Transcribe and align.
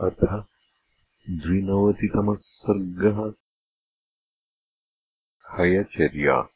अथ 0.00 0.44
द्विनवतितमः 1.30 2.34
सर्गः 2.34 3.32
हयचर्या। 5.52 6.48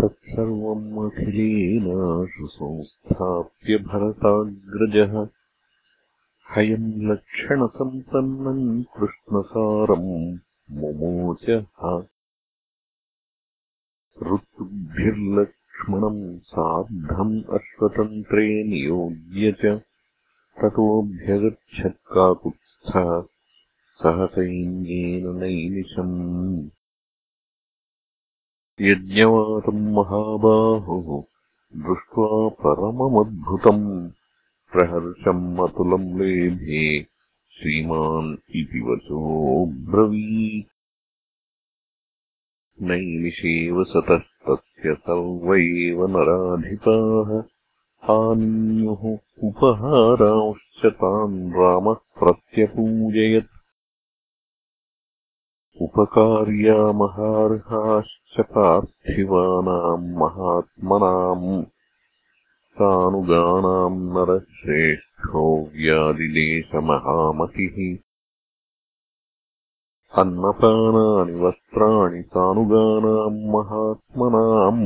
तत्सर्वम् 0.00 1.06
अखिलेनाशु 1.06 2.46
संस्थाप्य 2.46 3.76
भरताग्रजः 3.76 5.28
हयम् 6.56 7.02
लक्षणसम्पन्नम् 7.02 8.84
कृष्णसारम् 8.84 10.38
मुमोचः। 10.70 12.06
ऋतुभिर्लक्ष्मणम् 14.34 16.38
सार्धम् 16.38 17.44
अश्वतन्त्रे 17.44 18.64
नियोज्य 18.64 19.52
च 19.52 19.82
ततोऽभ्यगच्छत्काकुत्स्थः 20.62 23.22
सहसैन्येन 23.90 25.26
नैमिषम्। 25.26 26.70
यज्ञवातम् 28.80 29.92
महाबाहुः 29.92 31.24
दृष्ट्वा 31.76 32.48
परममद्भुतम्। 32.48 34.10
प्रहर्षम् 34.72 35.58
अतुलम् 35.58 36.18
लेभे 36.18 37.06
श्रीमान् 37.50 38.32
इति 38.32 38.80
वचोऽब्रवी 38.80 40.66
नैमिषेव 42.82 43.84
सतस्तस्य 43.84 44.94
सर्व 44.94 45.54
एव 45.54 46.06
नराधिपाः 46.06 47.57
आनीयुः 48.12 49.02
उपहारांश्च 49.48 50.80
तान् 51.00 51.34
रामः 51.56 51.98
प्रत्यपूजयत् 52.20 53.50
उपकार्यामहार्हाश्च 55.86 58.40
पार्थिवानाम् 58.54 60.08
महात्मनाम् 60.22 61.44
सानुगानाम् 62.74 64.00
नरश्रेष्ठो 64.16 65.44
व्यादिदेशमहामतिः 65.76 67.78
अन्नपानानि 70.22 71.36
वस्त्राणि 71.44 72.22
सानुगानाम् 72.34 73.38
महात्मनाम् 73.56 74.84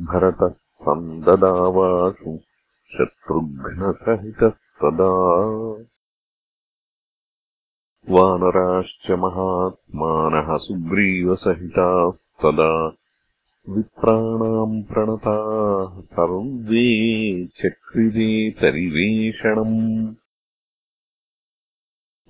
भरतः 0.00 0.54
सन्ददावासु 0.80 2.40
शत्रुघ्नसहितस्तदा। 2.92 5.10
वानराश्च 8.08 9.10
महात्मानः 9.10 10.56
सुग्रीवसहितास्तदा। 10.56 12.96
विप्राणाम् 13.68 14.82
प्रणताः 14.82 16.00
सर्वे 16.00 17.46
चक्रिरेतरिवेषणम् 17.46 20.14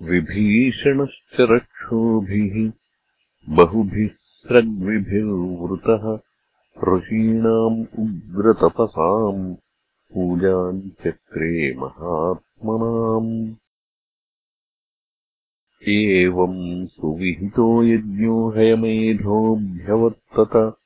विभीषणश्च 0.01 1.37
रक्षोभिः 1.39 2.71
बहुभिः 3.49 4.09
स्रग्विभिर्वृतः 4.13 6.30
ऋषीणाम् 6.77 7.99
उग्रतपसाम् 7.99 9.55
पूजाम् 10.13 10.81
चक्रे 10.81 11.77
महात्मनाम्। 11.77 13.55
एवम् 15.89 16.87
सुविहितो 16.87 17.83
यज्ञो 17.83 18.49
हयमेधोऽभ्यवर्तत। 18.49 20.77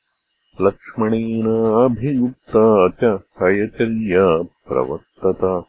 लक्ष्मणेनाभियुक्ता 0.61 2.89
च 2.89 3.19
हयचर्या 3.43 4.41
प्रवर्तत। 4.41 5.65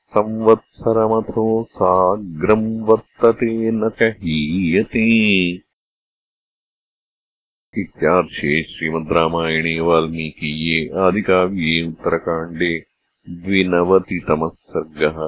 संवत्सरमथो 0.04 1.66
साग्रम् 1.70 2.80
वर्तते 2.80 3.70
न 3.70 3.88
च 3.88 4.02
हीयते 4.02 5.56
इत्यार्षे 7.78 8.62
श्रीमद् 8.68 9.12
रामायणे 9.16 9.78
वाल्मीकीये 9.80 10.78
आदिकाव्ये 11.06 11.82
उत्तरकाण्डे 11.88 12.72
द्विनवतितमः 13.44 14.48
सर्गः 14.72 15.18